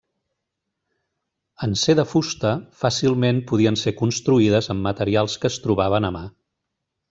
En 1.67 1.75
ser 1.81 1.95
de 1.99 2.05
fusta, 2.13 2.55
fàcilment 2.85 3.43
podien 3.53 3.79
ser 3.83 3.95
construïdes 4.03 4.73
amb 4.75 4.89
materials 4.91 5.41
que 5.45 5.53
es 5.55 5.61
trobaven 5.67 6.11
a 6.11 6.13
mà. 6.21 6.27